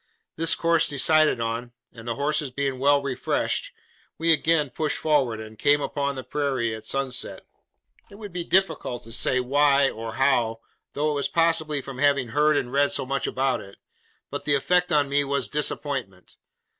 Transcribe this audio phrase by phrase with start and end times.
[0.35, 3.71] This course decided on, and the horses being well refreshed,
[4.17, 7.45] we again pushed forward, and came upon the Prairie at sunset.
[8.09, 12.57] It would be difficult to say why, or how—though it was possibly from having heard
[12.57, 16.35] and read so much about it—but the effect on me was disappointment.